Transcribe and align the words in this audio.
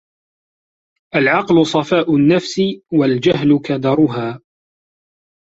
العقل 1.15 1.65
صفاء 1.65 2.15
النفس 2.15 2.61
والجهل 2.93 3.59
كدرها 3.65 4.41